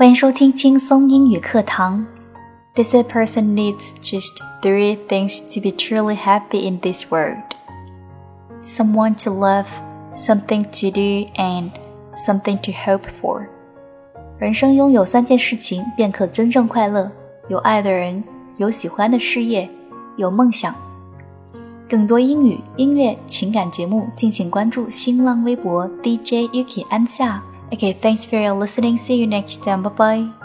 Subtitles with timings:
[0.00, 2.06] 欢迎收听轻松英语课堂。
[2.74, 7.36] This person needs just three things to be truly happy in this world:
[8.62, 9.66] someone to love,
[10.14, 11.72] something to do, and
[12.16, 13.44] something to hope for.
[14.38, 17.12] 人生拥有三件事情便可真正快乐：
[17.50, 18.24] 有爱的人，
[18.56, 19.68] 有喜欢的事业，
[20.16, 20.74] 有梦想。
[21.86, 27.42] 更多英语、音乐、情感节目，敬请关注新浪微博 DJ Yuki 安夏。
[27.72, 28.96] Okay, thanks for your listening.
[28.96, 29.82] See you next time.
[29.82, 30.39] Bye bye.